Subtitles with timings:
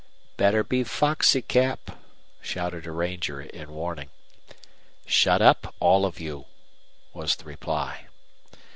[0.35, 1.95] "Better be foxy, Cap,"
[2.41, 4.09] shouted a ranger, in warning.
[5.05, 6.45] "Shut up all of you,"
[7.13, 8.07] was the reply.